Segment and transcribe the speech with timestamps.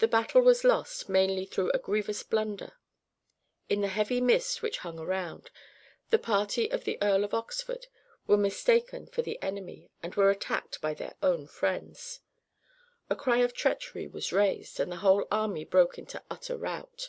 [0.00, 2.74] The battle was lost mainly through a grievous blunder.
[3.70, 5.50] In the heavy mist which hung around,
[6.10, 7.86] the party of the Earl of Oxford
[8.26, 12.20] were mistaken for the enemy and were attacked by their own friends.
[13.08, 17.08] The cry of treachery was raised, and the whole army broke into utter rout.